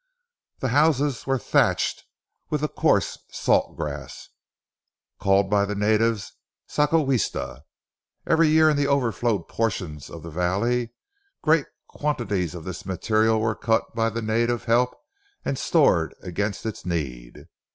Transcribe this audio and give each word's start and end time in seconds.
The 0.57 0.69
houses 0.69 1.27
were 1.27 1.37
thatched 1.37 2.05
with 2.49 2.63
a 2.63 2.67
coarse 2.67 3.19
salt 3.29 3.75
grass, 3.77 4.29
called 5.19 5.47
by 5.47 5.63
the 5.63 5.75
natives 5.75 6.33
zacahuiste. 6.67 7.61
Every 8.25 8.47
year 8.47 8.67
in 8.71 8.77
the 8.77 8.87
overflowed 8.87 9.47
portions 9.47 10.09
of 10.09 10.23
the 10.23 10.31
valley, 10.31 10.89
great 11.43 11.67
quantities 11.85 12.55
of 12.55 12.63
this 12.63 12.83
material 12.83 13.39
were 13.39 13.53
cut 13.53 13.93
by 13.93 14.09
the 14.09 14.23
native 14.23 14.63
help 14.63 14.97
and 15.45 15.55
stored 15.55 16.15
against 16.23 16.65
its 16.65 16.83
need. 16.83 17.45